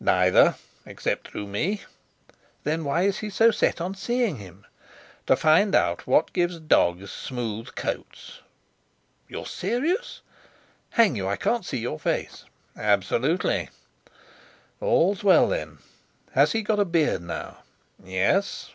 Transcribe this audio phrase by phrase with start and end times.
[0.00, 1.82] "Neither, except through me."
[2.64, 4.66] "Then why is he so set on seeing him?"
[5.28, 8.40] "To find out what gives dogs smooth coats."
[9.28, 10.22] "You're serious?
[10.90, 12.46] Hang you, I can't see your face."
[12.76, 13.68] "Absolutely."
[14.80, 15.78] "All's well, then.
[16.32, 17.58] Has he got a beard now?"
[18.02, 18.72] "Yes."